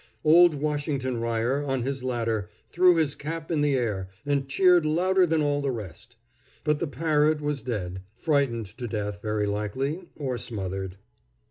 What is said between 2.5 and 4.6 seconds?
threw his cap in the air, and